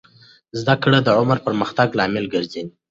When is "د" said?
1.03-1.09, 1.41-1.43